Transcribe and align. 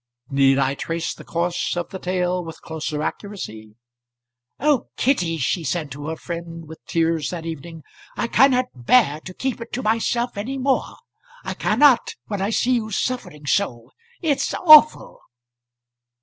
Need 0.31 0.57
I 0.57 0.73
trace 0.73 1.13
the 1.13 1.23
course 1.23 1.77
of 1.77 1.91
the 1.91 1.99
tale 1.99 2.43
with 2.43 2.59
closer 2.63 3.03
accuracy? 3.03 3.75
"Oh, 4.59 4.87
Kitty," 4.97 5.37
she 5.37 5.59
had 5.61 5.67
said 5.67 5.91
to 5.91 6.07
her 6.07 6.15
friend 6.15 6.67
with 6.67 6.83
tears 6.87 7.29
that 7.29 7.45
evening 7.45 7.83
"I 8.17 8.25
cannot 8.25 8.65
bear 8.73 9.19
to 9.19 9.33
keep 9.35 9.61
it 9.61 9.71
to 9.73 9.83
myself 9.83 10.37
any 10.37 10.57
more! 10.57 10.95
I 11.43 11.53
cannot 11.53 12.15
when 12.25 12.41
I 12.41 12.49
see 12.49 12.71
you 12.73 12.89
suffering 12.89 13.45
so. 13.45 13.91
It's 14.23 14.55
awful." 14.55 15.21